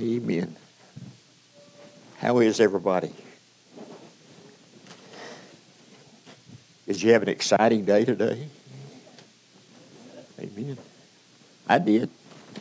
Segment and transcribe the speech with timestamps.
[0.00, 0.56] Amen.
[2.20, 3.12] How is everybody?
[6.86, 8.48] Did you have an exciting day today?
[10.40, 10.78] Amen.
[11.68, 12.08] I did.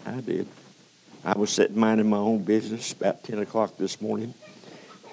[0.06, 0.48] I did.
[1.24, 4.34] I was sitting minding my own business about 10 o'clock this morning,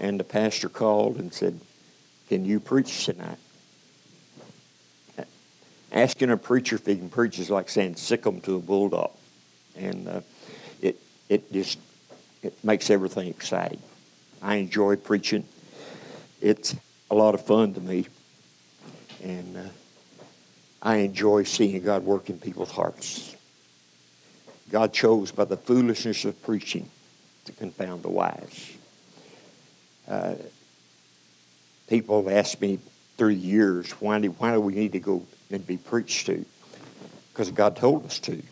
[0.01, 1.61] and the pastor called and said,
[2.29, 3.39] Can you preach tonight?
[5.93, 9.13] Asking a preacher if he can preach is like saying sick 'em to a bulldog.
[9.77, 10.21] And uh,
[10.83, 10.99] it,
[11.29, 11.79] it just
[12.43, 13.83] it makes everything exciting.
[14.43, 15.45] I enjoy preaching.
[16.41, 16.77] It's
[17.11, 18.07] a lot of fun to me.
[19.23, 19.61] And uh,
[20.83, 23.35] I enjoy seeing God work in people's hearts.
[24.71, 26.91] God chose by the foolishness of preaching
[27.45, 28.77] to confound the wise.
[30.09, 30.35] Uh,
[31.89, 32.79] people have asked me
[33.17, 36.45] through years, why do, why do we need to go and be preached to?
[37.33, 38.43] Because God told us to.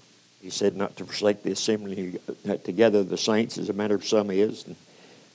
[0.45, 2.21] He said not to forsake the assembly
[2.65, 4.77] together of the saints, as a matter of some is, and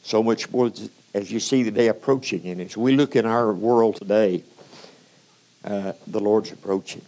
[0.03, 0.71] so much more
[1.15, 2.45] as you see the day approaching.
[2.45, 4.43] And as we look in our world today,
[5.65, 7.01] uh, the Lord's approaching.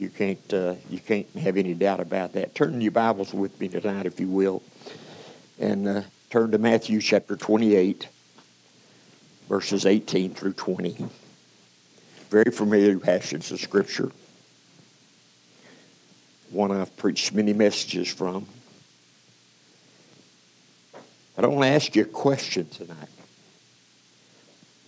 [0.00, 2.56] You can't uh, you can't have any doubt about that.
[2.56, 4.60] Turn your Bibles with me tonight, if you will,
[5.60, 8.08] and uh, turn to Matthew chapter 28,
[9.48, 11.06] verses 18 through 20.
[12.28, 14.10] Very familiar passages of Scripture.
[16.50, 18.46] One I've preached many messages from.
[21.36, 23.08] I don't want to ask you a question tonight.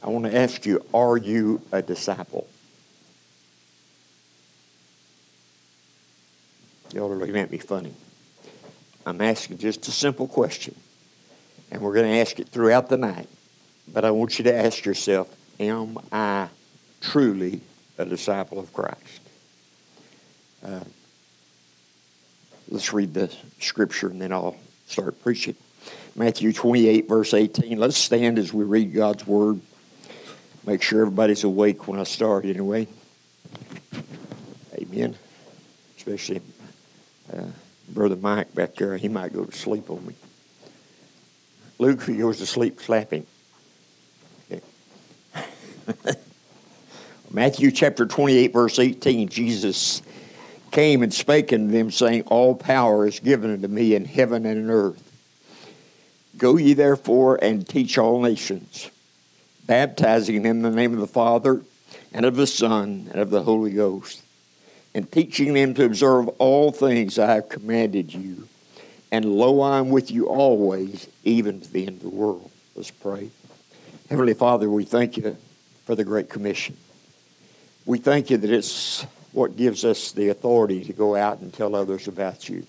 [0.02, 2.48] I want to ask you, are you a disciple?
[6.92, 7.94] Y'all are looking at me funny.
[9.06, 10.74] I'm asking just a simple question,
[11.70, 13.28] and we're going to ask it throughout the night.
[13.92, 16.48] But I want you to ask yourself, am I
[17.00, 17.60] truly
[17.98, 19.20] a disciple of Christ?
[20.64, 20.80] Uh,
[22.70, 25.56] let's read the scripture and then I'll start preaching.
[26.16, 27.78] Matthew 28, verse 18.
[27.78, 29.60] Let's stand as we read God's word.
[30.66, 32.86] Make sure everybody's awake when I start, anyway.
[34.74, 35.16] Amen.
[35.96, 36.40] Especially
[37.32, 37.44] uh,
[37.88, 38.96] Brother Mike back there.
[38.96, 40.14] He might go to sleep on me.
[41.78, 43.26] Luke, if he goes to sleep, slap him.
[44.50, 44.62] Okay.
[47.30, 49.28] Matthew chapter 28, verse 18.
[49.28, 50.02] Jesus
[50.70, 54.58] came and spake unto them, saying, All power is given unto me in heaven and
[54.58, 55.02] in earth.
[56.36, 58.90] Go ye therefore and teach all nations,
[59.66, 61.62] baptizing them in the name of the Father,
[62.12, 64.22] and of the Son, and of the Holy Ghost,
[64.94, 68.48] and teaching them to observe all things I have commanded you.
[69.12, 72.50] And lo, I am with you always, even to the end of the world.
[72.74, 73.30] Let's pray.
[74.08, 75.36] Heavenly Father, we thank you
[75.84, 76.76] for the Great Commission.
[77.84, 81.74] We thank you that it's what gives us the authority to go out and tell
[81.74, 82.66] others about you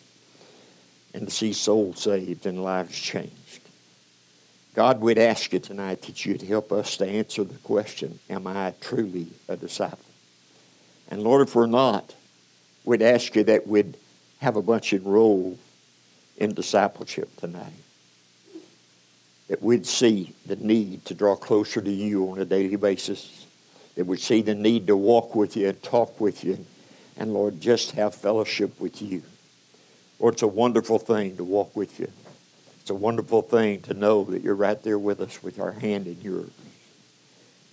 [1.13, 3.31] and to see souls saved and lives changed.
[4.73, 8.73] God, we'd ask you tonight that you'd help us to answer the question Am I
[8.79, 9.99] truly a disciple?
[11.09, 12.15] And Lord, if we're not,
[12.85, 13.97] we'd ask you that we'd
[14.39, 15.57] have a bunch enrolled
[16.37, 17.73] in discipleship tonight.
[19.49, 23.40] That we'd see the need to draw closer to you on a daily basis.
[23.95, 26.65] That we'd see the need to walk with you and talk with you.
[27.17, 29.23] And Lord, just have fellowship with you.
[30.19, 32.11] Lord, it's a wonderful thing to walk with you.
[32.79, 36.07] It's a wonderful thing to know that you're right there with us with our hand
[36.07, 36.49] in yours.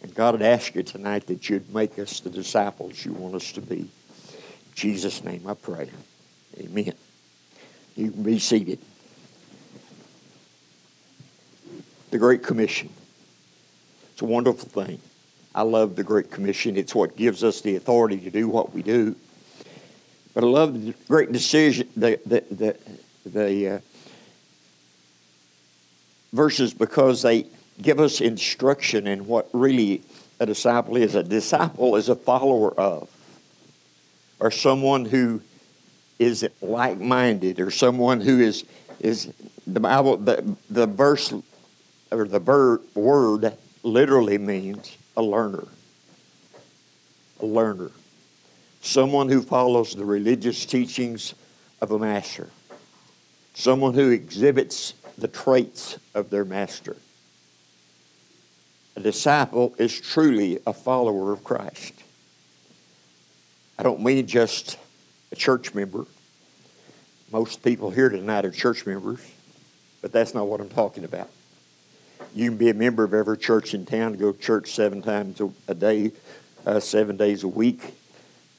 [0.03, 3.53] And God would ask you tonight that you'd make us the disciples you want us
[3.53, 3.81] to be.
[3.81, 3.89] In
[4.75, 5.91] Jesus' name I pray.
[6.59, 6.93] Amen.
[7.97, 8.79] You can be seated.
[12.11, 12.91] The Great Commission.
[14.13, 15.01] It's a wonderful thing.
[15.59, 16.77] I love the Great Commission.
[16.77, 19.17] It's what gives us the authority to do what we do.
[20.33, 22.77] But I love the great decision, the, the, the,
[23.29, 23.79] the uh,
[26.33, 27.47] verses because they
[27.83, 30.03] give us instruction in what really
[30.39, 31.17] a disciple is.
[31.17, 33.11] A disciple is a follower of,
[34.39, 35.43] or someone who
[36.21, 38.65] is like minded, or someone who is
[39.01, 39.33] is
[39.67, 41.35] the Bible the the verse
[42.13, 45.67] or the word literally means a learner.
[47.41, 47.91] A learner.
[48.81, 51.35] Someone who follows the religious teachings
[51.81, 52.49] of a master.
[53.53, 56.97] Someone who exhibits the traits of their master.
[58.95, 61.95] A disciple is truly a follower of Christ.
[63.77, 64.79] I don't mean just
[65.33, 66.07] a church member.
[67.33, 69.21] Most people here tonight are church members,
[70.01, 71.29] but that's not what I'm talking about.
[72.35, 75.41] You can be a member of every church in town, go to church seven times
[75.67, 76.13] a day,
[76.67, 77.83] uh, seven days a week,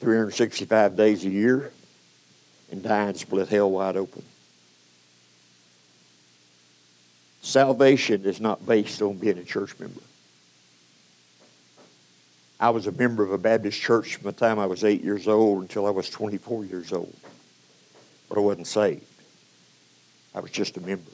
[0.00, 1.72] 365 days a year,
[2.70, 4.22] and die and split hell wide open.
[7.42, 10.00] salvation is not based on being a church member.
[12.58, 15.26] I was a member of a Baptist church from the time I was eight years
[15.26, 17.14] old until I was 24 years old.
[18.28, 19.04] But I wasn't saved.
[20.34, 21.10] I was just a member.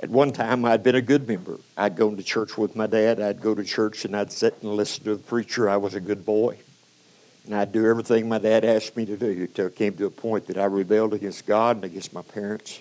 [0.00, 1.58] At one time, I'd been a good member.
[1.76, 3.18] I'd go to church with my dad.
[3.18, 5.70] I'd go to church and I'd sit and listen to the preacher.
[5.70, 6.58] I was a good boy.
[7.46, 10.10] And I'd do everything my dad asked me to do until it came to a
[10.10, 12.80] point that I rebelled against God and against my parents.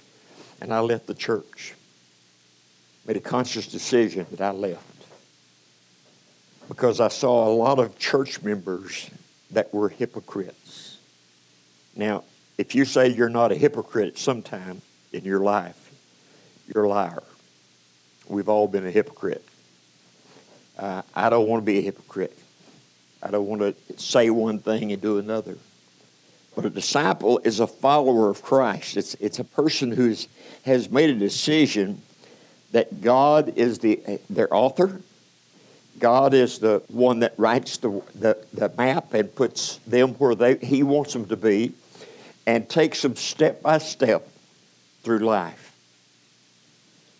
[0.60, 1.76] And I left the church.
[3.06, 4.84] Made a conscious decision that I left.
[6.68, 9.10] Because I saw a lot of church members
[9.52, 10.98] that were hypocrites.
[11.96, 12.24] Now,
[12.58, 14.82] if you say you're not a hypocrite sometime
[15.14, 15.85] in your life,
[16.74, 17.24] you're a liar.
[18.28, 19.44] We've all been a hypocrite.
[20.78, 22.38] Uh, I don't want to be a hypocrite.
[23.22, 25.58] I don't want to say one thing and do another.
[26.56, 28.98] But a disciple is a follower of Christ.
[28.98, 30.16] It's, it's a person who
[30.64, 32.02] has made a decision
[32.72, 35.02] that God is the, their author.
[36.00, 40.58] God is the one that writes the, the, the map and puts them where they,
[40.58, 41.74] He wants them to be
[42.46, 44.28] and takes them step by step
[45.04, 45.65] through life.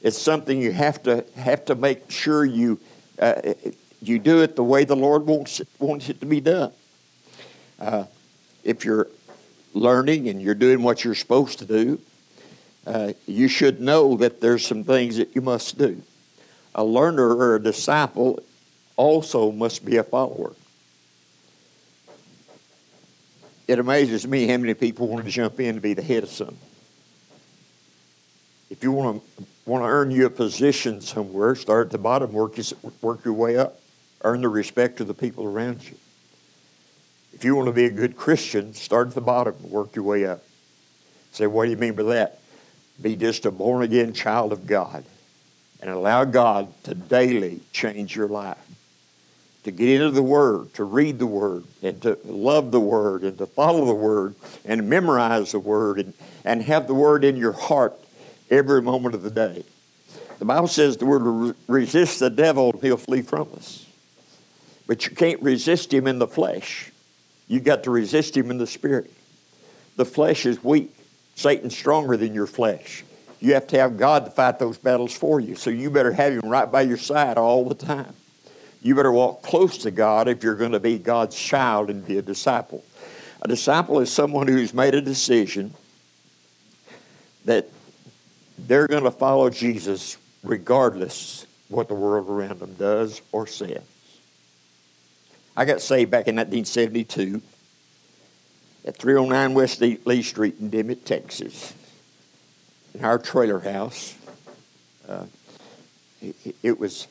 [0.06, 2.80] It's something you have to have to make sure you
[3.18, 3.56] uh,
[4.04, 6.72] you do it the way the Lord wants it, wants it to be done.
[7.80, 8.04] Uh,
[8.64, 9.08] if you're
[9.74, 12.00] learning and you're doing what you're supposed to do,
[12.86, 16.00] uh, you should know that there's some things that you must do.
[16.76, 18.44] A learner or a disciple
[18.98, 20.54] also must be a follower.
[23.68, 26.30] It amazes me how many people want to jump in to be the head of
[26.30, 26.60] something.
[28.70, 32.32] If you want to want to earn you a position somewhere, start at the bottom,
[32.32, 32.58] work,
[33.02, 33.80] work your way up,
[34.24, 35.96] earn the respect of the people around you.
[37.34, 40.26] If you want to be a good Christian, start at the bottom, work your way
[40.26, 40.44] up.
[41.32, 42.40] Say, what do you mean by that?
[43.02, 45.04] Be just a born again child of God
[45.82, 48.58] and allow God to daily change your life.
[49.64, 53.38] To get into the Word, to read the Word, and to love the Word, and
[53.40, 56.14] to follow the Word, and memorize the Word, and,
[56.44, 58.00] and have the Word in your heart
[58.50, 59.64] every moment of the day.
[60.40, 63.86] The Bible says the word resist the devil he'll flee from us.
[64.88, 66.92] But you can't resist him in the flesh.
[67.48, 69.12] You got to resist him in the spirit.
[69.96, 70.96] The flesh is weak.
[71.36, 73.04] Satan's stronger than your flesh.
[73.40, 75.56] You have to have God to fight those battles for you.
[75.56, 78.14] So you better have him right by your side all the time.
[78.82, 82.18] You better walk close to God if you're going to be God's child and be
[82.18, 82.84] a disciple.
[83.42, 85.74] A disciple is someone who's made a decision
[87.46, 87.68] that
[88.58, 93.82] they're going to follow Jesus regardless what the world around them does or says.
[95.58, 97.42] I got saved back in 1972
[98.86, 101.74] at 309 West Lee Street in Dimmitt, Texas,
[102.94, 104.16] in our trailer house.
[105.08, 105.26] Uh,
[106.22, 107.08] it, it, was,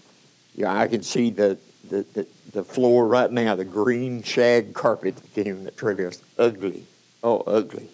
[0.55, 1.59] yeah, I can see the,
[1.89, 6.05] the, the, the, floor right now, the green shag carpet that came in the trailer
[6.05, 6.21] house.
[6.39, 6.85] Ugly.
[7.23, 7.89] Oh, ugly.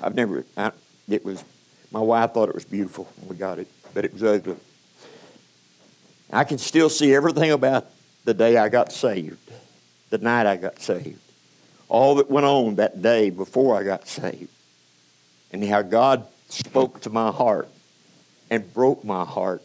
[0.00, 0.72] I've never, I,
[1.08, 1.44] it was
[1.92, 4.56] my wife thought it was beautiful when we got it, but it was ugly.
[6.32, 7.86] I can still see everything about
[8.24, 9.50] the day I got saved,
[10.10, 11.20] the night I got saved,
[11.88, 14.48] all that went on that day before I got saved,
[15.52, 17.68] and how God spoke to my heart
[18.50, 19.62] and broke my heart.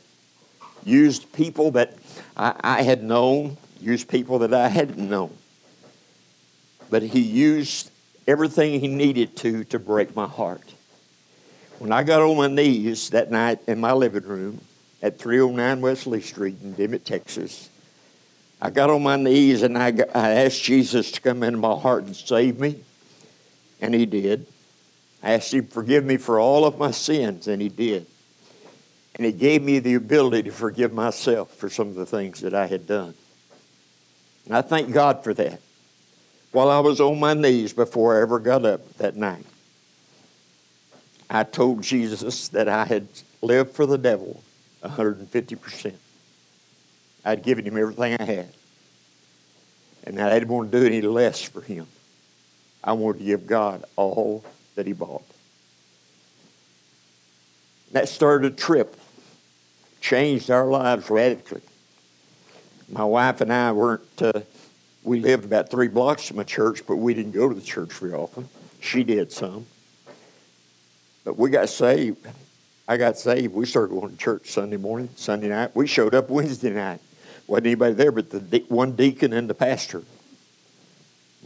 [0.83, 1.93] Used people that
[2.35, 5.35] I, I had known, used people that I hadn't known.
[6.89, 7.91] But He used
[8.25, 10.73] everything He needed to to break my heart.
[11.79, 14.61] When I got on my knees that night in my living room
[15.03, 17.69] at 309 West Lee Street in Dimmitt, Texas,
[18.59, 21.75] I got on my knees and I, got, I asked Jesus to come into my
[21.75, 22.79] heart and save me,
[23.79, 24.47] and He did.
[25.21, 28.07] I asked Him to forgive me for all of my sins, and He did.
[29.13, 32.55] And He gave me the ability to forgive myself for some of the things that
[32.55, 33.13] I had done.
[34.45, 35.61] And I thank God for that.
[36.51, 39.45] While I was on my knees before I ever got up that night.
[41.29, 43.07] I told Jesus that I had
[43.41, 44.41] lived for the devil
[44.83, 45.93] 150%.
[47.25, 48.49] I'd given him everything I had.
[50.05, 51.87] And I didn't want to do any less for him.
[52.83, 55.25] I wanted to give God all that he bought.
[57.91, 58.95] That started a trip,
[59.99, 61.61] changed our lives radically.
[62.89, 64.41] My wife and I weren't, uh,
[65.03, 67.91] we lived about three blocks from a church, but we didn't go to the church
[67.93, 68.47] very often.
[68.79, 69.65] She did some.
[71.27, 72.25] But we got saved.
[72.87, 73.53] I got saved.
[73.53, 75.75] We started going to church Sunday morning, Sunday night.
[75.75, 77.01] We showed up Wednesday night.
[77.47, 80.03] Wasn't anybody there but the de- one deacon and the pastor.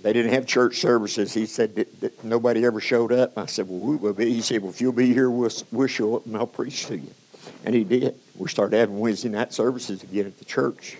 [0.03, 1.33] They didn't have church services.
[1.33, 3.35] He said that, that nobody ever showed up.
[3.35, 4.31] I said, well, we will be.
[4.31, 6.97] He said, well, if you'll be here, we'll, we'll show up and I'll preach to
[6.97, 7.11] you.
[7.65, 8.13] And he did.
[8.37, 10.97] We started having Wednesday night services again at the church.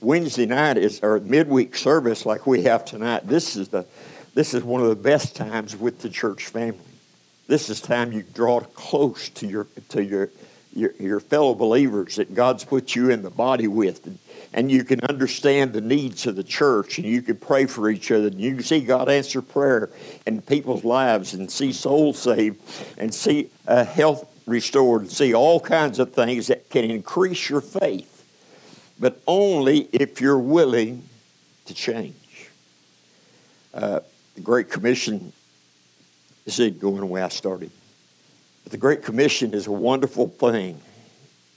[0.00, 3.28] Wednesday night is our midweek service like we have tonight.
[3.28, 3.84] This is the
[4.32, 6.80] this is one of the best times with the church family.
[7.52, 10.30] This is time you draw close to your to your
[10.72, 14.06] your, your fellow believers that God's put you in the body with.
[14.06, 14.18] And,
[14.54, 18.10] and you can understand the needs of the church and you can pray for each
[18.10, 19.90] other and you can see God answer prayer
[20.26, 22.58] in people's lives and see souls saved
[22.96, 27.60] and see uh, health restored and see all kinds of things that can increase your
[27.60, 28.24] faith,
[28.98, 31.06] but only if you're willing
[31.66, 32.48] to change.
[33.74, 34.00] Uh,
[34.36, 35.34] the Great Commission
[36.46, 37.70] is it going the way I started.
[38.64, 40.80] But the Great Commission is a wonderful thing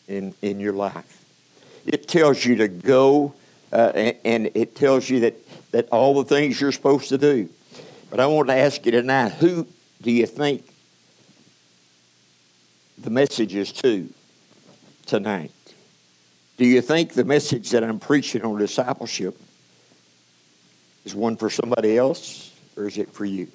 [0.08, 1.24] in, in your life.
[1.86, 3.34] It tells you to go,
[3.72, 5.36] uh, and, and, it tells you that,
[5.72, 7.50] that all the things you're supposed to do.
[8.10, 9.68] But I want to ask you tonight who
[10.02, 10.68] do you think
[12.98, 14.10] the message is to
[15.06, 15.52] tonight?
[16.58, 19.40] Do you think the message that I'm preaching on discipleship
[21.04, 23.48] is one for somebody else, or is it for you?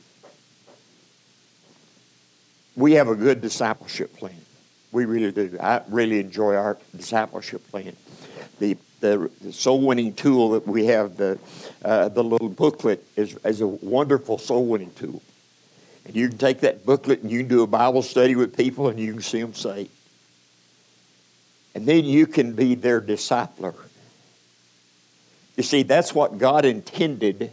[2.76, 4.34] We have a good discipleship plan.
[4.92, 5.56] We really do.
[5.60, 7.96] I really enjoy our discipleship plan.
[8.58, 11.38] The, the, the soul winning tool that we have, the,
[11.84, 15.22] uh, the little booklet, is, is a wonderful soul winning tool.
[16.04, 18.88] And you can take that booklet and you can do a Bible study with people
[18.88, 19.90] and you can see them saved.
[21.74, 23.74] And then you can be their discipler.
[25.56, 27.52] You see, that's what God intended.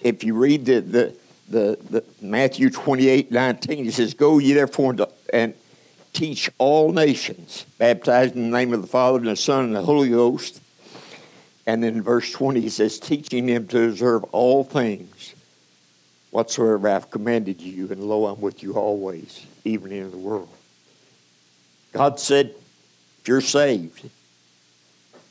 [0.00, 1.16] If you read the, the,
[1.48, 4.94] the, the Matthew 28 19, he says, Go ye therefore
[5.32, 5.54] and
[6.12, 9.82] teach all nations, baptizing in the name of the Father and the Son and the
[9.82, 10.60] Holy Ghost.
[11.66, 15.34] And then in verse 20, he says, Teaching them to observe all things
[16.30, 20.48] whatsoever I've commanded you, and lo, I'm with you always, even in the world.
[21.92, 22.54] God said,
[23.20, 24.08] if you're saved,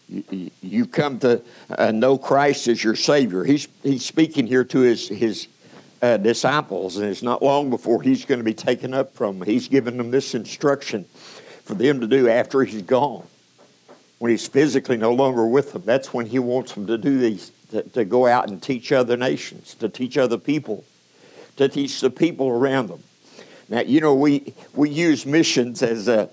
[0.09, 3.43] you, you come to uh, know Christ as your Savior.
[3.43, 5.47] He's, he's speaking here to his, his
[6.01, 9.47] uh, disciples, and it's not long before he's going to be taken up from them.
[9.47, 11.05] He's given them this instruction
[11.63, 13.25] for them to do after he's gone.
[14.19, 17.51] When he's physically no longer with them, that's when he wants them to do these,
[17.71, 20.83] to, to go out and teach other nations, to teach other people,
[21.57, 23.03] to teach the people around them.
[23.69, 26.29] Now, you know, we, we use missions as a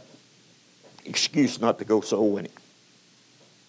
[1.04, 2.52] excuse not to go soul winning.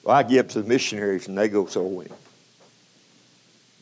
[0.04, 2.14] Well, I give to the missionaries and they go soul winning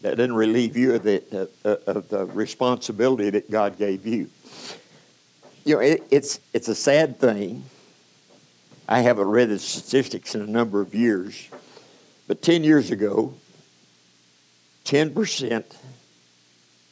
[0.03, 4.29] that doesn't relieve you of the, uh, of the responsibility that God gave you.
[5.63, 7.63] You know, it, it's, it's a sad thing.
[8.87, 11.47] I haven't read the statistics in a number of years,
[12.27, 13.33] but 10 years ago,
[14.83, 15.63] 10%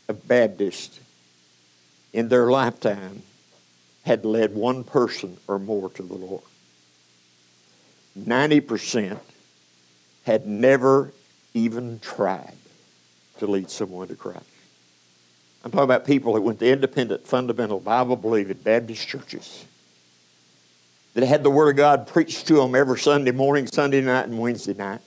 [0.08, 1.02] of Baptists
[2.14, 3.24] in their lifetime
[4.04, 6.44] had led one person or more to the Lord.
[8.18, 9.20] 90%
[10.24, 11.12] had never
[11.54, 12.56] even tried
[13.42, 14.46] to lead someone to Christ.
[15.66, 19.66] I'm talking about people that went to independent, fundamental, Bible believing Baptist churches
[21.16, 24.40] that had the Word of God preached to them every Sunday morning, Sunday night, and
[24.40, 25.02] Wednesday night,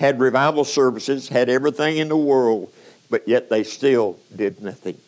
[0.00, 2.72] had revival services, had everything in the world,
[3.10, 4.98] but yet they still did nothing.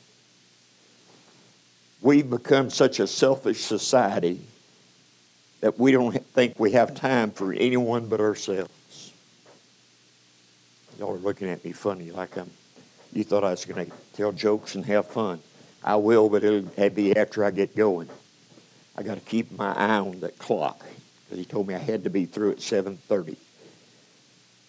[2.02, 4.40] We've become such a selfish society
[5.60, 8.70] that we don't think we have time for anyone but ourselves.
[10.98, 12.50] Y'all are looking at me funny like I'm.
[13.12, 15.40] You thought I was going to tell jokes and have fun.
[15.82, 18.08] I will, but it'll be after I get going.
[18.96, 20.84] I got to keep my eye on that clock
[21.24, 23.36] because he told me I had to be through at 7:30.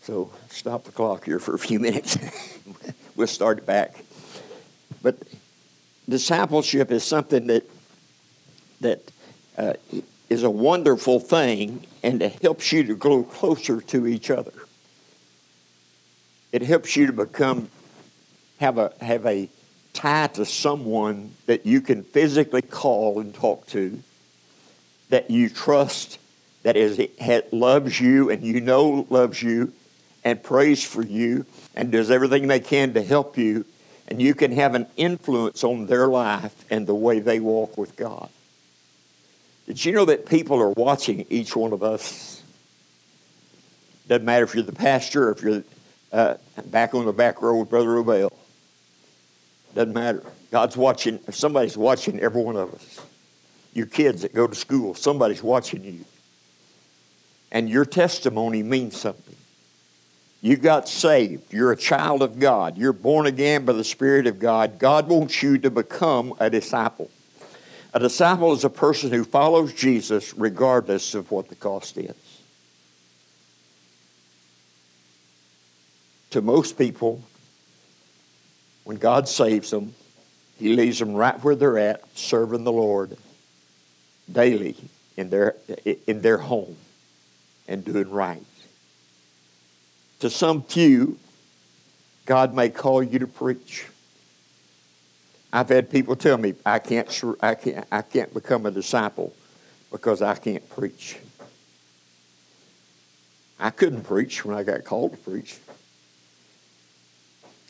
[0.03, 2.17] So stop the clock here for a few minutes.
[3.15, 4.03] we'll start it back.
[5.01, 5.17] But
[6.07, 7.69] discipleship is something that
[8.81, 9.11] that
[9.57, 9.73] uh,
[10.29, 14.53] is a wonderful thing and it helps you to grow closer to each other.
[16.51, 17.69] It helps you to become,
[18.59, 19.49] have a, have a
[19.93, 23.99] tie to someone that you can physically call and talk to,
[25.09, 26.19] that you trust,
[26.63, 26.99] that is,
[27.51, 29.73] loves you and you know loves you
[30.23, 33.65] and prays for you and does everything they can to help you,
[34.07, 37.95] and you can have an influence on their life and the way they walk with
[37.95, 38.29] God.
[39.67, 42.41] Did you know that people are watching each one of us?
[44.07, 45.63] Doesn't matter if you're the pastor or if you're
[46.11, 46.35] uh,
[46.65, 48.31] back on the back row with Brother Obel.
[49.75, 50.23] Doesn't matter.
[50.51, 53.01] God's watching, somebody's watching every one of us.
[53.73, 56.05] Your kids that go to school, somebody's watching you.
[57.51, 59.35] And your testimony means something.
[60.41, 61.53] You got saved.
[61.53, 62.77] You're a child of God.
[62.77, 64.79] You're born again by the Spirit of God.
[64.79, 67.11] God wants you to become a disciple.
[67.93, 72.15] A disciple is a person who follows Jesus regardless of what the cost is.
[76.31, 77.23] To most people,
[78.83, 79.95] when God saves them,
[80.57, 83.17] He leaves them right where they're at, serving the Lord
[84.31, 84.75] daily
[85.17, 85.55] in their,
[86.05, 86.75] in their home
[87.67, 88.43] and doing right.
[90.19, 91.17] To some few,
[92.25, 93.87] God may call you to preach.
[95.51, 99.33] I've had people tell me I can't, I can't, I can't become a disciple
[99.91, 101.17] because I can't preach.
[103.59, 105.57] I couldn't preach when I got called to preach.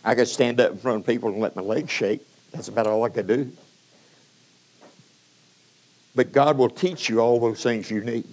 [0.03, 2.21] I could stand up in front of people and let my legs shake.
[2.51, 3.51] That's about all I could do.
[6.15, 8.27] But God will teach you all those things you need.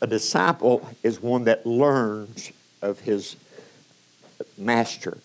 [0.00, 2.50] A disciple is one that learns
[2.82, 3.36] of his
[4.56, 5.18] master.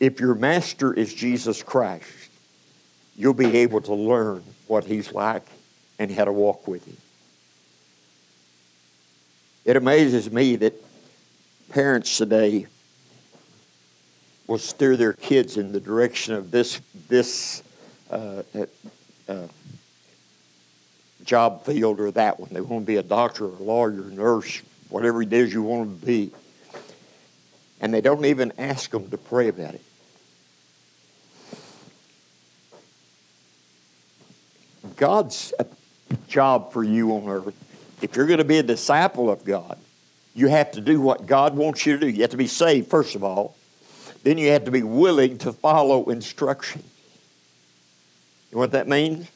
[0.00, 2.06] If your master is Jesus Christ,
[3.16, 5.46] you'll be able to learn what he's like
[5.98, 6.96] and how to walk with him.
[9.64, 10.74] It amazes me that
[11.70, 12.66] parents today
[14.52, 16.78] will steer their kids in the direction of this
[17.08, 17.62] this
[18.10, 18.42] uh,
[19.26, 19.46] uh,
[21.24, 22.50] job field or that one.
[22.52, 25.98] They want to be a doctor, or a lawyer, nurse, whatever it is you want
[25.98, 26.32] to be.
[27.80, 29.80] And they don't even ask them to pray about it.
[34.96, 35.54] God's
[36.28, 37.54] job for you on earth,
[38.02, 39.78] if you're going to be a disciple of God,
[40.34, 42.06] you have to do what God wants you to do.
[42.06, 43.56] You have to be saved, first of all.
[44.22, 46.82] Then you have to be willing to follow instruction.
[48.50, 49.28] You know what that means?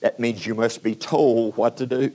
[0.00, 2.12] That means you must be told what to do.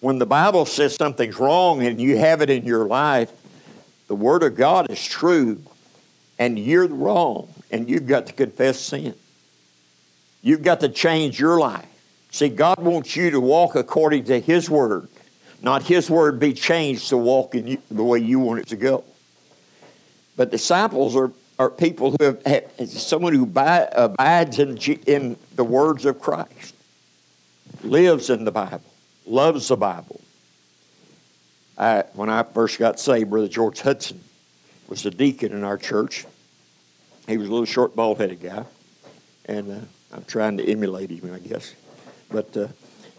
[0.00, 3.30] When the Bible says something's wrong and you have it in your life,
[4.06, 5.62] the Word of God is true
[6.38, 9.14] and you're wrong and you've got to confess sin.
[10.42, 11.86] You've got to change your life.
[12.30, 15.08] See, God wants you to walk according to His Word,
[15.62, 18.76] not His Word be changed to walk in you, the way you want it to
[18.76, 19.04] go.
[20.36, 26.04] But disciples are, are people who have, have someone who abides in, in the words
[26.04, 26.74] of Christ,
[27.82, 28.82] lives in the Bible,
[29.26, 30.20] loves the Bible.
[31.76, 34.20] I, when I first got saved, Brother George Hudson
[34.88, 36.26] was a deacon in our church.
[37.26, 38.64] He was a little short, bald headed guy.
[39.46, 39.80] And uh,
[40.12, 41.74] I'm trying to emulate him, I guess.
[42.30, 42.68] But uh,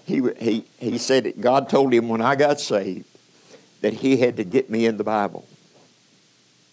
[0.05, 3.05] he, he, he said that God told him when I got saved
[3.81, 5.45] that he had to get me in the Bible.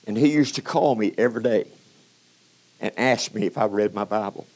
[0.09, 1.67] And he used to call me every day
[2.81, 4.47] and ask me if I read my Bible.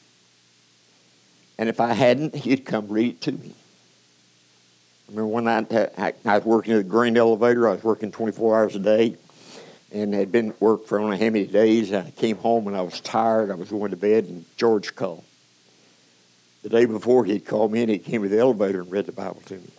[1.59, 3.53] And if I hadn't, he'd come read it to me.
[5.07, 7.69] I remember one night uh, I, I was working at the grain elevator.
[7.69, 9.15] I was working 24 hours a day
[9.91, 11.91] and had been at work for know how many days.
[11.91, 13.51] And I came home and I was tired.
[13.51, 15.23] I was going to bed, and George called.
[16.63, 19.11] The day before, he'd called me and he came to the elevator and read the
[19.11, 19.69] Bible to me.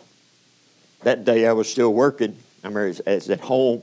[1.02, 2.36] That day, I was still working.
[2.62, 3.82] I remember I was at home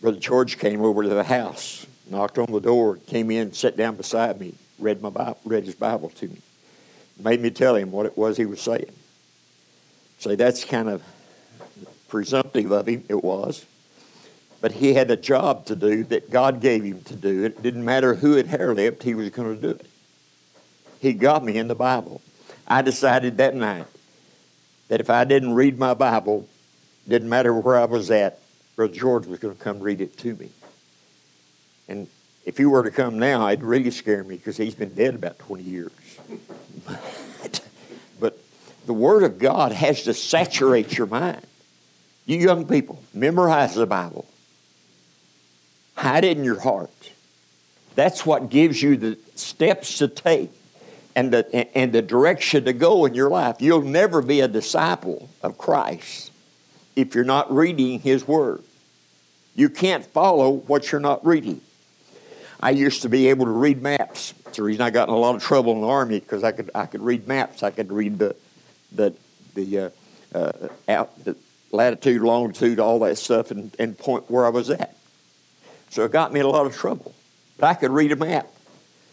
[0.00, 3.96] Brother George came over to the house, knocked on the door, came in, sat down
[3.96, 6.38] beside me, read my Bible, read his Bible to me,
[7.18, 8.90] made me tell him what it was he was saying.
[10.18, 11.02] Say that's kind of
[12.08, 13.04] presumptive of him.
[13.08, 13.66] It was,
[14.60, 17.44] but he had a job to do that God gave him to do.
[17.44, 19.86] It didn't matter who had hair lipped; he was going to do it.
[20.98, 22.20] He got me in the Bible.
[22.66, 23.86] I decided that night
[24.88, 26.48] that if I didn't read my Bible,
[27.08, 28.39] didn't matter where I was at,
[28.80, 30.48] Brother George was going to come read it to me.
[31.86, 32.08] And
[32.46, 35.38] if he were to come now, it'd really scare me because he's been dead about
[35.38, 35.90] 20 years.
[36.86, 37.60] but,
[38.18, 38.38] but
[38.86, 41.46] the Word of God has to saturate your mind.
[42.24, 44.26] You young people, memorize the Bible.
[45.96, 47.12] Hide it in your heart.
[47.96, 50.52] That's what gives you the steps to take
[51.14, 53.56] and the, and the direction to go in your life.
[53.60, 56.32] You'll never be a disciple of Christ
[56.96, 58.64] if you're not reading His Word.
[59.60, 61.60] You can't follow what you're not reading.
[62.60, 64.32] I used to be able to read maps.
[64.46, 66.52] It's the reason I got in a lot of trouble in the army because I
[66.52, 67.62] could I could read maps.
[67.62, 68.34] I could read the
[68.90, 69.14] the
[69.52, 69.90] the uh,
[70.34, 71.36] uh, out the
[71.72, 74.96] latitude, longitude, all that stuff, and, and point where I was at.
[75.90, 77.14] So it got me in a lot of trouble.
[77.58, 78.48] But I could read a map.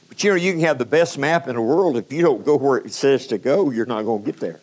[0.08, 1.98] But you know, you can have the best map in the world.
[1.98, 4.62] If you don't go where it says to go, you're not going to get there.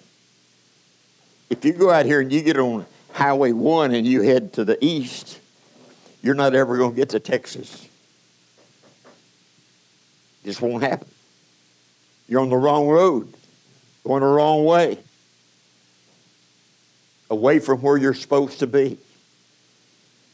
[1.51, 4.64] If you go out here and you get on Highway 1 and you head to
[4.64, 5.40] the east,
[6.25, 7.87] you're not ever going to get to Texas.
[10.43, 11.07] This won't happen.
[12.27, 13.33] You're on the wrong road,
[14.05, 14.99] going the wrong way,
[17.29, 18.97] away from where you're supposed to be.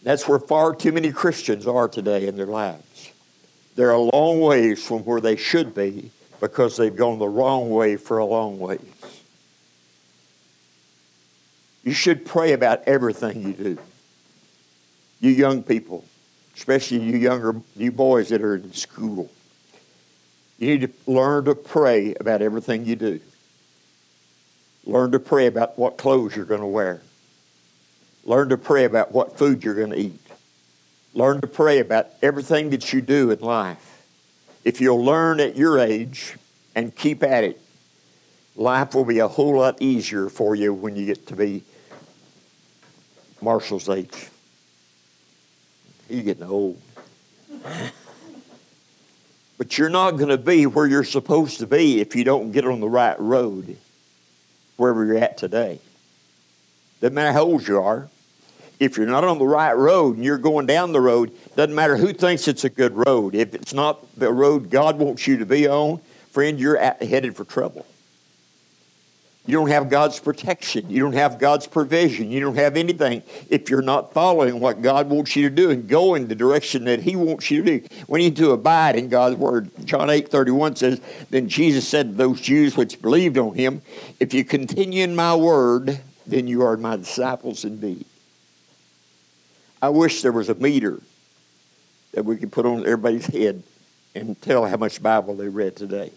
[0.04, 3.10] That's where far too many Christians are today in their lives.
[3.74, 7.96] They're a long ways from where they should be because they've gone the wrong way
[7.96, 8.80] for a long ways.
[11.82, 13.78] You should pray about everything you do.
[15.20, 16.04] You young people,
[16.56, 19.30] especially you younger, you boys that are in school,
[20.58, 23.20] you need to learn to pray about everything you do.
[24.84, 27.02] Learn to pray about what clothes you're going to wear.
[28.24, 30.20] Learn to pray about what food you're going to eat.
[31.14, 34.02] Learn to pray about everything that you do in life.
[34.64, 36.36] If you'll learn at your age
[36.74, 37.60] and keep at it,
[38.56, 41.62] life will be a whole lot easier for you when you get to be
[43.42, 44.29] Marshall's age.
[46.10, 46.80] He's getting old.
[49.56, 52.64] But you're not going to be where you're supposed to be if you don't get
[52.64, 53.76] on the right road
[54.76, 55.78] wherever you're at today.
[57.00, 58.08] Doesn't matter how old you are.
[58.80, 61.96] If you're not on the right road and you're going down the road, doesn't matter
[61.96, 63.34] who thinks it's a good road.
[63.34, 67.44] If it's not the road God wants you to be on, friend, you're headed for
[67.44, 67.86] trouble.
[69.46, 70.90] You don't have God's protection.
[70.90, 72.30] You don't have God's provision.
[72.30, 75.88] You don't have anything if you're not following what God wants you to do and
[75.88, 77.88] going the direction that He wants you to do.
[78.06, 79.70] We need to abide in God's word.
[79.84, 81.00] John 8 31 says,
[81.30, 83.80] Then Jesus said to those Jews which believed on Him,
[84.20, 88.04] If you continue in my word, then you are my disciples indeed.
[89.80, 91.00] I wish there was a meter
[92.12, 93.62] that we could put on everybody's head
[94.14, 96.12] and tell how much Bible they read today.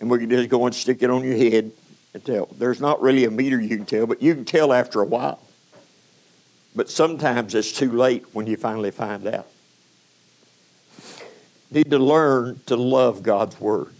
[0.00, 1.70] And we could just go and stick it on your head
[2.14, 2.46] and tell.
[2.58, 5.40] There's not really a meter you can tell, but you can tell after a while.
[6.74, 9.46] But sometimes it's too late when you finally find out.
[11.70, 13.94] Need to learn to love God's Word,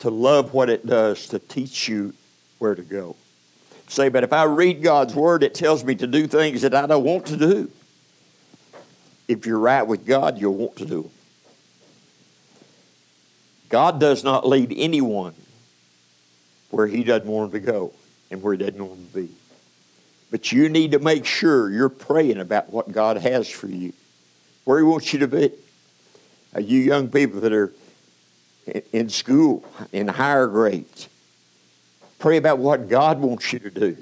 [0.00, 2.12] to love what it does to teach you
[2.58, 3.16] where to go.
[3.88, 6.86] Say, but if I read God's Word, it tells me to do things that I
[6.86, 7.70] don't want to do.
[9.28, 11.10] If you're right with God, you'll want to do them.
[13.68, 15.34] God does not lead anyone
[16.70, 17.92] where he doesn't want them to go
[18.30, 19.34] and where he doesn't want them to be.
[20.30, 23.92] But you need to make sure you're praying about what God has for you,
[24.64, 25.52] where he wants you to be.
[26.54, 27.72] Uh, you young people that are
[28.92, 31.08] in school, in higher grades,
[32.18, 33.96] pray about what God wants you to do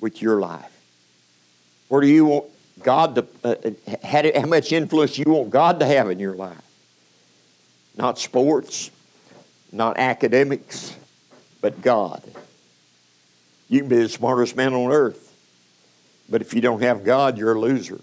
[0.00, 0.70] with your life.
[1.88, 2.44] Where do you want
[2.82, 6.34] God to, uh, uh how, how much influence you want God to have in your
[6.34, 6.60] life?
[7.96, 8.90] Not sports,
[9.72, 10.94] not academics,
[11.60, 12.22] but God.
[13.68, 15.32] You can be the smartest man on earth,
[16.28, 18.00] but if you don't have God, you're a loser.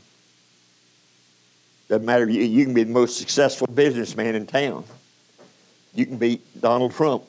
[1.89, 2.29] Doesn't matter.
[2.29, 4.83] You, can be the most successful businessman in town.
[5.93, 7.23] You can beat Donald Trump.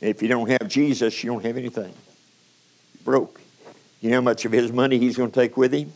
[0.00, 1.92] If you don't have Jesus, you don't have anything.
[2.94, 3.40] You're broke.
[4.00, 5.92] You know how much of his money he's going to take with him?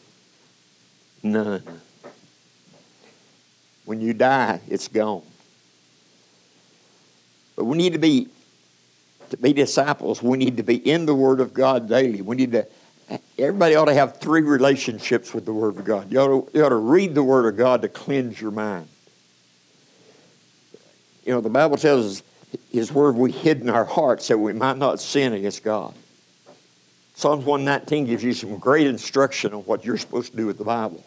[1.22, 1.62] None.
[3.84, 5.22] When you die, it's gone.
[7.54, 8.28] But we need to be
[9.32, 12.22] to be disciples, we need to be in the Word of God daily.
[12.22, 12.66] We need to,
[13.38, 16.12] everybody ought to have three relationships with the Word of God.
[16.12, 18.88] You ought to, you ought to read the Word of God to cleanse your mind.
[21.24, 22.22] You know, the Bible tells us
[22.70, 25.94] His Word we hid in our hearts that we might not sin against God.
[27.14, 30.64] Psalms 119 gives you some great instruction on what you're supposed to do with the
[30.64, 31.02] Bible.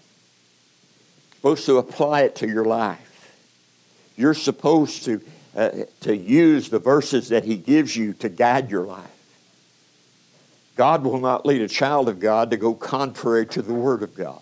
[1.44, 3.34] You're supposed to apply it to your life.
[4.16, 5.22] You're supposed to
[5.56, 5.70] uh,
[6.02, 9.10] to use the verses that He gives you to guide your life.
[10.76, 14.14] God will not lead a child of God to go contrary to the Word of
[14.16, 14.42] God.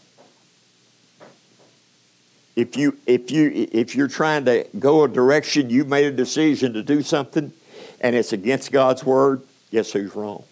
[2.55, 6.73] If you if you if you're trying to go a direction, you made a decision
[6.73, 7.51] to do something,
[7.99, 10.43] and it's against God's word, guess who's wrong?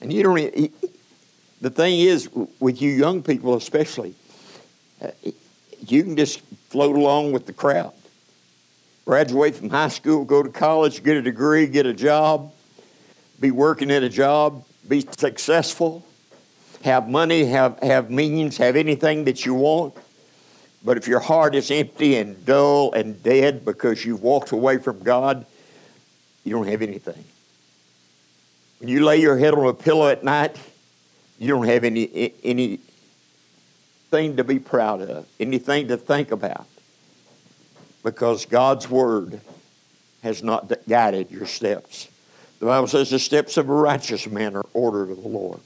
[0.00, 0.72] And you don't.
[1.60, 2.28] The thing is,
[2.60, 4.14] with you young people especially,
[5.00, 5.10] uh,
[5.86, 7.92] you can just float along with the crowd
[9.08, 12.52] graduate from high school, go to college, get a degree, get a job,
[13.40, 16.04] be working at a job, be successful,
[16.84, 19.94] have money, have, have means, have anything that you want.
[20.84, 24.98] But if your heart is empty and dull and dead because you've walked away from
[24.98, 25.46] God,
[26.44, 27.24] you don't have anything.
[28.78, 30.54] When you lay your head on a pillow at night,
[31.38, 32.82] you don't have any anything
[34.36, 36.66] to be proud of, anything to think about
[38.10, 39.38] because God's Word
[40.22, 42.08] has not guided your steps.
[42.58, 45.60] The Bible says the steps of a righteous man are ordered of the Lord.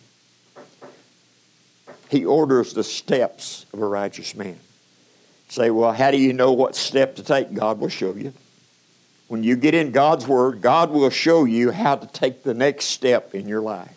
[2.11, 4.59] He orders the steps of a righteous man.
[5.49, 7.55] Say, well, how do you know what step to take?
[7.55, 8.33] God will show you.
[9.29, 12.87] When you get in God's Word, God will show you how to take the next
[12.87, 13.97] step in your life.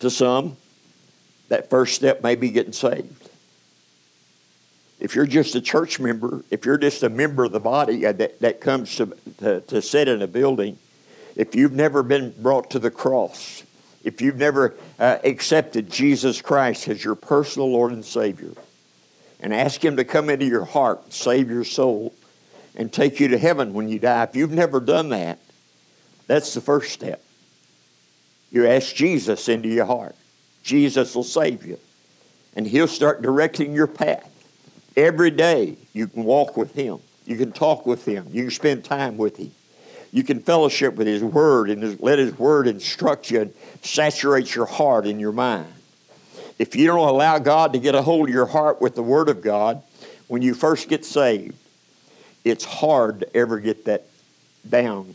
[0.00, 0.56] To some,
[1.48, 3.30] that first step may be getting saved.
[5.00, 8.12] If you're just a church member, if you're just a member of the body uh,
[8.12, 10.78] that, that comes to, to, to sit in a building,
[11.36, 13.62] if you've never been brought to the cross,
[14.02, 18.52] if you've never uh, accepted Jesus Christ as your personal Lord and Savior,
[19.40, 22.12] and ask Him to come into your heart, save your soul,
[22.74, 25.38] and take you to heaven when you die, if you've never done that,
[26.26, 27.22] that's the first step.
[28.50, 30.16] You ask Jesus into your heart.
[30.62, 31.78] Jesus will save you.
[32.56, 34.28] And He'll start directing your path.
[34.98, 36.98] Every day you can walk with Him.
[37.24, 38.26] You can talk with Him.
[38.32, 39.52] You can spend time with Him.
[40.10, 44.66] You can fellowship with His Word and let His Word instruct you and saturate your
[44.66, 45.72] heart and your mind.
[46.58, 49.28] If you don't allow God to get a hold of your heart with the Word
[49.28, 49.84] of God,
[50.26, 51.54] when you first get saved,
[52.44, 54.04] it's hard to ever get that
[54.68, 55.14] down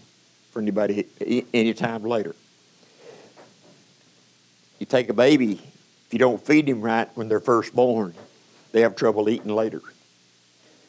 [0.52, 1.08] for anybody
[1.54, 2.38] anytime later.
[4.80, 5.60] You take a baby,
[6.06, 8.13] if you don't feed him right when they're first born,
[8.73, 9.81] they have trouble eating later.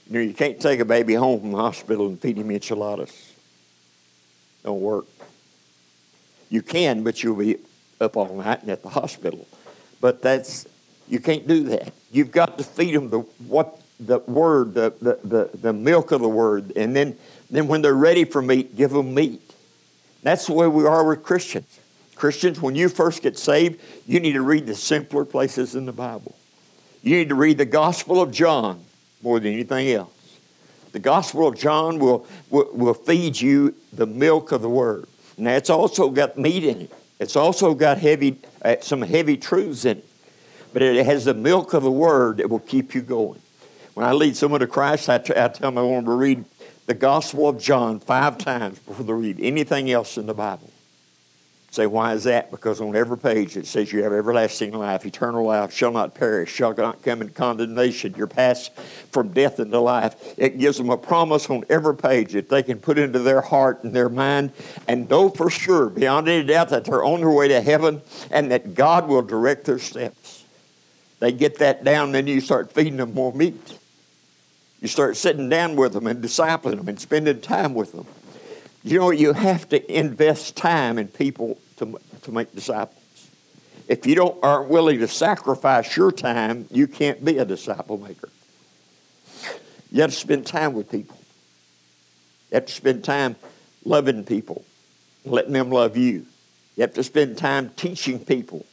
[0.08, 3.32] You know, you can't take a baby home from the hospital and feed him enchiladas.
[4.64, 5.06] Don't work.
[6.50, 7.58] You can, but you'll be
[8.00, 9.46] up all night and at the hospital.
[10.00, 10.66] But that's
[11.08, 11.92] you can't do that.
[12.10, 16.20] You've got to feed them the what the word, the, the, the, the milk of
[16.20, 17.16] the word, and then
[17.50, 19.40] then when they're ready for meat, give them meat.
[20.22, 21.78] That's the way we are with Christians.
[22.14, 25.92] Christians, when you first get saved, you need to read the simpler places in the
[25.92, 26.34] Bible.
[27.04, 28.82] You need to read the Gospel of John
[29.22, 30.10] more than anything else.
[30.92, 35.06] The Gospel of John will, will, will feed you the milk of the Word.
[35.36, 36.92] Now, it's also got meat in it.
[37.20, 40.08] It's also got heavy, uh, some heavy truths in it.
[40.72, 43.40] But it has the milk of the Word that will keep you going.
[43.92, 46.16] When I lead someone to Christ, I, t- I tell them I want them to
[46.16, 46.44] read
[46.86, 50.70] the Gospel of John five times before they read anything else in the Bible.
[51.74, 52.52] Say, why is that?
[52.52, 56.48] Because on every page it says you have everlasting life, eternal life, shall not perish,
[56.52, 58.14] shall not come in condemnation.
[58.16, 58.72] You're passed
[59.10, 60.14] from death into life.
[60.36, 63.82] It gives them a promise on every page that they can put into their heart
[63.82, 64.52] and their mind
[64.86, 68.52] and know for sure, beyond any doubt, that they're on their way to heaven and
[68.52, 70.44] that God will direct their steps.
[71.18, 73.76] They get that down, then you start feeding them more meat.
[74.80, 78.06] You start sitting down with them and discipling them and spending time with them.
[78.84, 83.00] You know, you have to invest time in people to, to make disciples.
[83.88, 88.30] If you don't aren't willing to sacrifice your time, you can't be a disciple maker.
[89.90, 91.16] You have to spend time with people.
[92.50, 93.36] You have to spend time
[93.84, 94.64] loving people,
[95.24, 96.26] letting them love you.
[96.76, 98.64] You have to spend time teaching people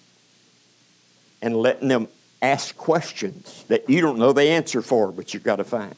[1.41, 2.07] and letting them
[2.41, 5.95] ask questions that you don't know the answer for, but you've got to find.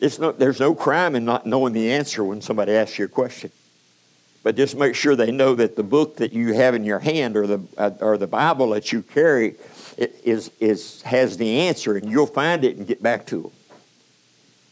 [0.00, 3.08] It's No, there's no crime in not knowing the answer when somebody asks you a
[3.08, 3.50] question
[4.46, 7.36] but just make sure they know that the book that you have in your hand
[7.36, 9.56] or the, uh, or the Bible that you carry
[9.98, 13.50] is, is, has the answer, and you'll find it and get back to them.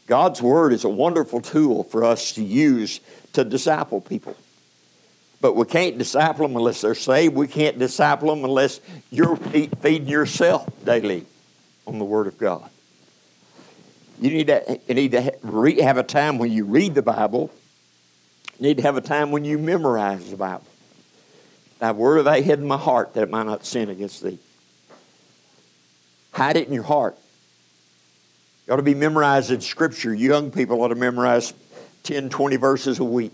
[0.07, 3.01] God's Word is a wonderful tool for us to use
[3.33, 4.37] to disciple people.
[5.41, 7.35] But we can't disciple them unless they're saved.
[7.35, 8.79] We can't disciple them unless
[9.11, 11.25] you're feeding yourself daily
[11.85, 12.69] on the Word of God.
[14.21, 15.21] You need to, you need to
[15.83, 17.51] have a time when you read the Bible
[18.59, 20.65] you need to have a time when you memorize the Bible.
[21.79, 24.39] Thy word have I hid in my heart that it might not sin against thee.
[26.31, 27.17] Hide it in your heart.
[28.65, 30.13] You ought to be memorized in Scripture.
[30.13, 31.53] Young people ought to memorize
[32.03, 33.33] 10, 20 verses a week.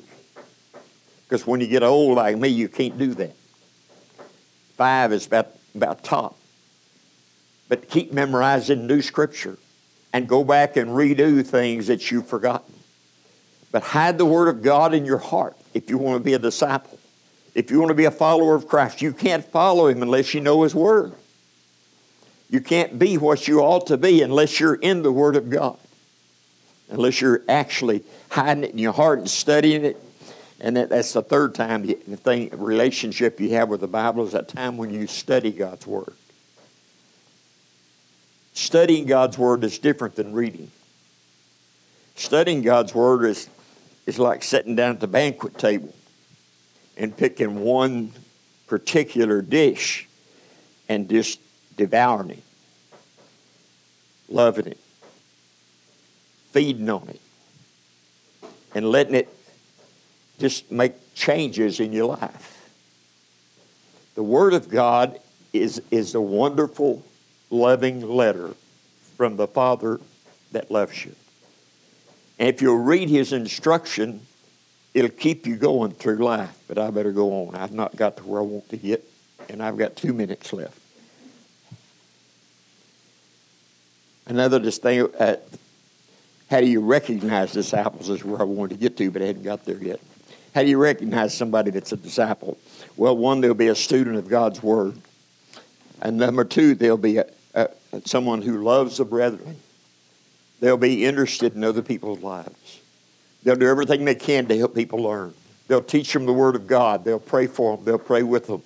[1.23, 3.35] Because when you get old like me, you can't do that.
[4.75, 6.37] Five is about, about top.
[7.69, 9.57] But keep memorizing new Scripture
[10.11, 12.73] and go back and redo things that you've forgotten.
[13.71, 16.39] But hide the Word of God in your heart if you want to be a
[16.39, 16.99] disciple.
[17.53, 20.41] If you want to be a follower of Christ, you can't follow Him unless you
[20.41, 21.13] know His Word.
[22.49, 25.77] You can't be what you ought to be unless you're in the Word of God.
[26.89, 30.01] Unless you're actually hiding it in your heart and studying it.
[30.59, 34.33] And that, that's the third time the thing relationship you have with the Bible is
[34.33, 36.13] that time when you study God's Word.
[38.53, 40.69] Studying God's Word is different than reading.
[42.15, 43.49] Studying God's Word is
[44.05, 45.93] it's like sitting down at the banquet table
[46.97, 48.11] and picking one
[48.67, 50.07] particular dish
[50.89, 51.39] and just
[51.77, 52.43] devouring it,
[54.29, 54.79] loving it,
[56.51, 57.21] feeding on it,
[58.75, 59.33] and letting it
[60.39, 62.69] just make changes in your life.
[64.15, 65.19] The Word of God
[65.53, 67.03] is, is a wonderful,
[67.49, 68.55] loving letter
[69.15, 69.99] from the Father
[70.51, 71.15] that loves you.
[72.41, 74.25] And if you'll read his instruction,
[74.95, 76.57] it'll keep you going through life.
[76.67, 77.55] But I better go on.
[77.55, 79.07] I've not got to where I want to get,
[79.47, 80.75] and I've got two minutes left.
[84.25, 85.35] Another thing, uh,
[86.49, 89.43] how do you recognize disciples is where I wanted to get to, but I hadn't
[89.43, 89.99] got there yet.
[90.55, 92.57] How do you recognize somebody that's a disciple?
[92.97, 94.97] Well, one, they'll be a student of God's Word.
[96.01, 97.69] And number two, they'll be a, a,
[98.05, 99.57] someone who loves the brethren.
[100.61, 102.79] They'll be interested in other people's lives.
[103.43, 105.33] They'll do everything they can to help people learn.
[105.67, 107.03] They'll teach them the Word of God.
[107.03, 107.83] They'll pray for them.
[107.83, 108.61] They'll pray with them.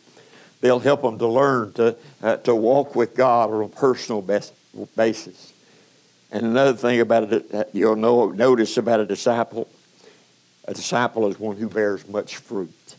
[0.59, 5.53] They'll help them to learn to, uh, to walk with God on a personal basis.
[6.31, 9.69] And another thing about it, you'll know, notice about a disciple,
[10.67, 12.95] a disciple is one who bears much fruit.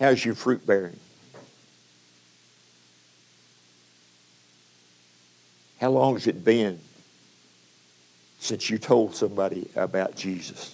[0.00, 0.98] How's your fruit bearing?
[5.80, 6.80] How long has it been
[8.38, 10.72] since you told somebody about Jesus?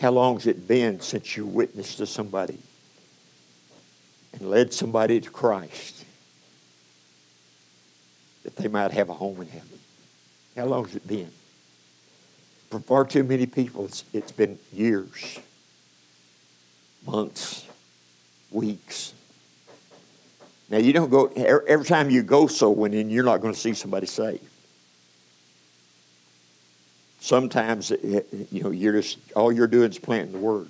[0.00, 2.58] How long has it been since you witnessed to somebody
[4.32, 6.04] and led somebody to Christ
[8.42, 9.78] that they might have a home in heaven?
[10.56, 11.30] How long has it been?
[12.70, 15.38] For far too many people, it's, it's been years,
[17.06, 17.66] months,
[18.50, 19.12] weeks.
[20.72, 23.74] Now, you don't go, every time you go so in, you're not going to see
[23.74, 24.42] somebody saved.
[27.20, 30.68] Sometimes, eh, eh, you know, you're just, all you're doing is planting the word.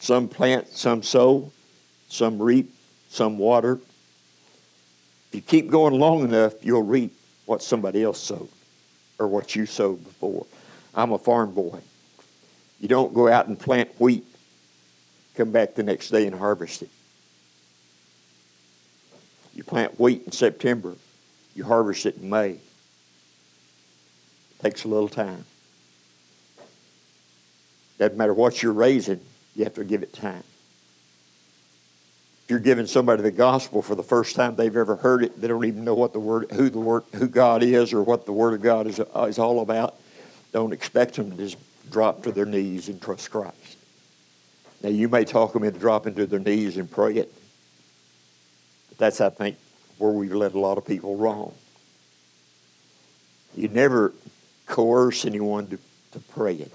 [0.00, 1.50] Some plant, some sow,
[2.08, 2.74] some reap,
[3.08, 3.80] some water.
[5.28, 7.16] If you keep going long enough, you'll reap
[7.46, 8.50] what somebody else sowed
[9.18, 10.44] or what you sowed before.
[10.94, 11.80] I'm a farm boy.
[12.80, 14.26] You don't go out and plant wheat,
[15.36, 16.90] come back the next day and harvest it.
[19.54, 20.96] You plant wheat in September,
[21.54, 22.50] you harvest it in May.
[22.50, 22.60] It
[24.60, 25.44] Takes a little time.
[27.98, 29.20] Doesn't matter what you're raising,
[29.54, 30.42] you have to give it time.
[32.44, 35.48] If you're giving somebody the gospel for the first time they've ever heard it, they
[35.48, 38.32] don't even know what the word, who the word, who God is, or what the
[38.32, 39.94] Word of God is, is all about.
[40.52, 41.56] Don't expect them to just
[41.90, 43.78] drop to their knees and trust Christ.
[44.82, 47.32] Now you may talk them into dropping to their knees and pray it,
[48.98, 49.56] that's I think
[49.98, 51.54] where we've led a lot of people wrong.
[53.56, 54.12] You never
[54.66, 55.78] coerce anyone to,
[56.12, 56.72] to pray it.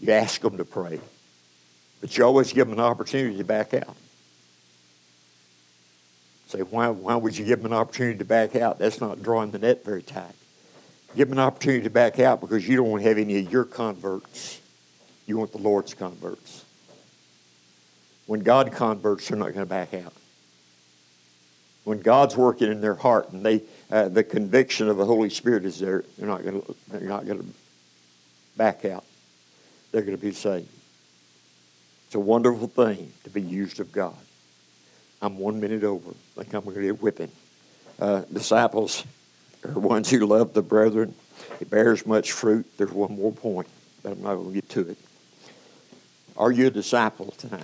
[0.00, 1.00] You ask them to pray.
[2.00, 3.96] But you always give them an opportunity to back out.
[6.48, 8.78] Say, why, why would you give them an opportunity to back out?
[8.78, 10.34] That's not drawing the net very tight.
[11.16, 13.50] Give them an opportunity to back out because you don't want to have any of
[13.50, 14.60] your converts.
[15.26, 16.63] You want the Lord's converts.
[18.26, 20.12] When God converts, they're not going to back out.
[21.84, 25.64] When God's working in their heart and they uh, the conviction of the Holy Spirit
[25.64, 26.04] is there.
[26.18, 26.74] They're not going to.
[26.88, 27.46] They're not going to
[28.56, 29.04] back out.
[29.92, 30.68] They're going to be saved.
[32.06, 34.16] It's a wonderful thing to be used of God.
[35.22, 36.10] I'm one minute over.
[36.36, 37.30] I think I'm going to get whipping.
[38.00, 39.04] Uh, disciples
[39.64, 41.14] are ones who love the brethren.
[41.60, 42.66] It bears much fruit.
[42.76, 43.68] There's one more point,
[44.02, 44.98] but I'm not going to get to it.
[46.36, 47.62] Are you a disciple tonight?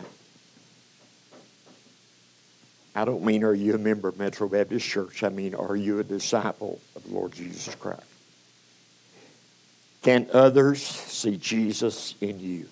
[2.94, 5.22] I don't mean are you a member of Metro Baptist Church.
[5.22, 8.02] I mean, are you a disciple of the Lord Jesus Christ?
[10.02, 12.66] Can others see Jesus in you?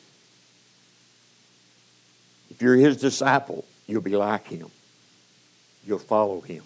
[2.50, 4.68] If you're his disciple, you'll be like him.
[5.86, 6.64] You'll follow him.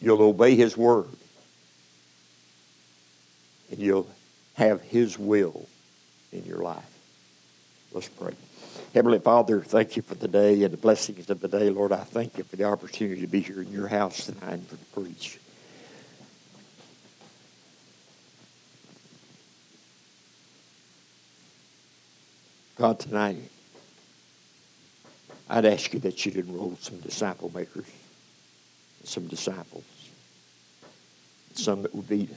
[0.00, 1.08] You'll obey his word.
[3.70, 4.08] And you'll
[4.54, 5.66] have his will
[6.32, 6.84] in your life.
[7.92, 8.34] Let's pray.
[8.94, 11.68] Heavenly Father, thank you for the day and the blessings of the day.
[11.68, 14.68] Lord, I thank you for the opportunity to be here in your house tonight and
[14.68, 15.40] for to preach.
[22.76, 23.38] God, tonight,
[25.50, 27.90] I'd ask you that you'd enroll some disciple makers,
[29.02, 29.82] some disciples,
[31.54, 32.28] some that would be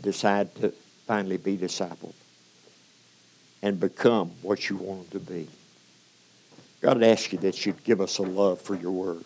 [0.00, 0.72] decide to
[1.06, 2.14] finally be discipled
[3.60, 5.48] and become what you want them to be.
[6.82, 9.22] God, I'd ask you that you'd give us a love for your word,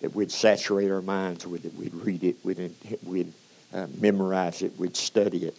[0.00, 2.74] that we'd saturate our minds with it, we'd read it, we'd,
[3.04, 3.32] we'd
[3.72, 5.56] uh, memorize it, we'd study it.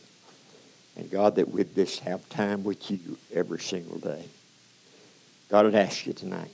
[0.98, 4.26] And God, that we'd just have time with you every single day.
[5.50, 6.52] God, I'd ask you tonight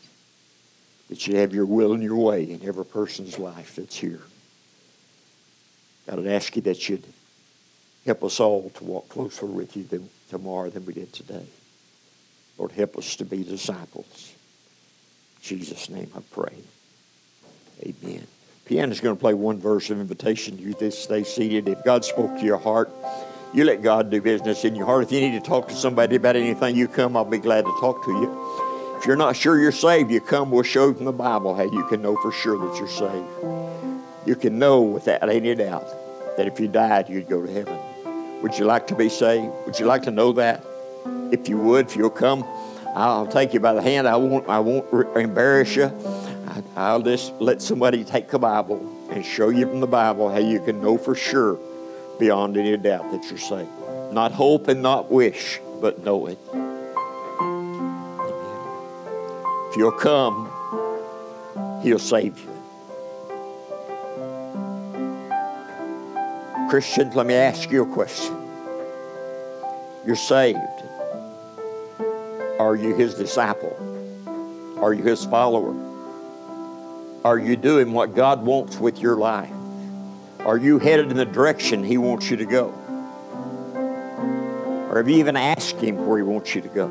[1.09, 4.21] that you have your will and your way in every person's life that's here.
[6.07, 7.03] God, I'd ask you that you'd
[8.05, 11.45] help us all to walk closer with you than, tomorrow than we did today.
[12.57, 14.33] Lord, help us to be disciples.
[15.37, 16.53] In Jesus' name I pray.
[17.83, 18.27] Amen.
[18.65, 20.57] Piano's going to play one verse of invitation.
[20.57, 21.67] You just stay seated.
[21.67, 22.89] If God spoke to your heart,
[23.53, 25.03] you let God do business in your heart.
[25.03, 27.17] If you need to talk to somebody about anything, you come.
[27.17, 28.97] I'll be glad to talk to you.
[28.97, 31.63] If you're not sure you're saved, you come, we'll show you from the Bible how
[31.63, 34.27] you can know for sure that you're saved.
[34.27, 35.87] You can know without any doubt
[36.37, 37.77] that if you died, you'd go to heaven.
[38.41, 39.51] Would you like to be saved?
[39.65, 40.63] Would you like to know that?
[41.31, 42.45] If you would, if you'll come,
[42.93, 44.07] I'll take you by the hand.
[44.07, 44.85] I won't, I won't
[45.17, 45.91] embarrass you.
[46.75, 50.59] I'll just let somebody take the Bible and show you from the Bible how you
[50.59, 51.57] can know for sure,
[52.19, 53.69] beyond any doubt, that you're saved.
[54.11, 56.37] Not hope and not wish, but know it.
[59.69, 60.49] If you'll come,
[61.81, 62.47] He'll save you.
[66.69, 68.37] Christians, let me ask you a question.
[70.05, 70.80] You're saved.
[72.71, 73.75] Are you His disciple?
[74.81, 75.75] Are you His follower?
[77.25, 79.51] Are you doing what God wants with your life?
[80.39, 82.69] Are you headed in the direction He wants you to go?
[84.89, 86.87] Or have you even asked Him where He wants you to go?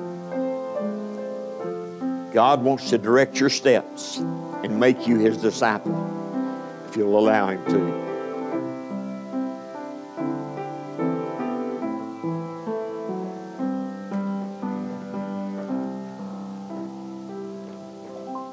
[2.34, 5.96] God wants to direct your steps and make you His disciple
[6.90, 8.09] if you'll allow Him to.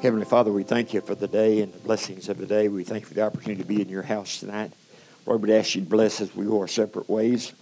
[0.08, 2.68] Heavenly Father, we thank you for the day and the blessings of the day.
[2.68, 4.72] We thank you for the opportunity to be in your house tonight.
[5.26, 7.52] Lord, we'd ask you to bless as we go our separate ways.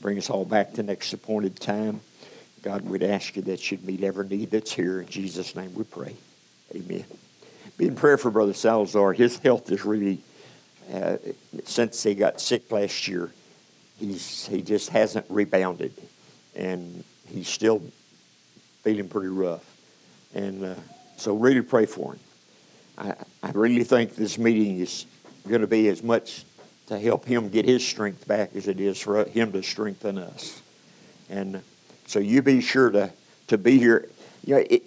[0.00, 2.00] Bring us all back to next appointed time.
[2.62, 5.02] God, we'd ask you that you'd meet every need that's here.
[5.02, 6.16] In Jesus' name we pray.
[6.74, 7.04] Amen.
[7.76, 9.12] Be in prayer for Brother Salazar.
[9.12, 10.22] His health is really,
[10.94, 11.18] uh,
[11.66, 13.30] since he got sick last year,
[14.00, 15.92] he's, he just hasn't rebounded.
[16.56, 17.82] And he's still
[18.80, 19.76] feeling pretty rough.
[20.34, 20.74] And uh,
[21.22, 22.20] so really pray for him.
[22.98, 25.06] I, I really think this meeting is
[25.48, 26.44] going to be as much
[26.88, 30.60] to help him get his strength back as it is for him to strengthen us.
[31.30, 31.62] And
[32.06, 33.12] so you be sure to,
[33.46, 34.08] to be here.
[34.44, 34.82] You know, it,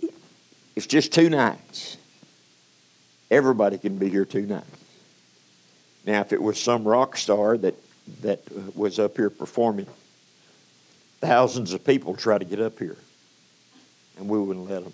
[0.76, 1.98] it's just two nights.
[3.32, 4.68] Everybody can be here two nights.
[6.06, 7.76] Now, if it was some rock star that,
[8.22, 9.88] that was up here performing,
[11.22, 12.98] thousands of people try to get up here,
[14.18, 14.94] and we wouldn't let them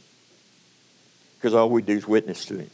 [1.41, 2.69] because all we do is witness to him.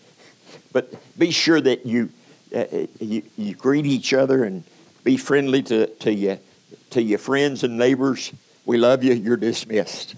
[0.72, 2.08] but be sure that you,
[2.56, 2.64] uh,
[2.98, 4.64] you, you greet each other and
[5.04, 6.38] be friendly to, to, you,
[6.90, 8.32] to your friends and neighbors.
[8.64, 9.12] We love you.
[9.12, 10.14] You're dismissed.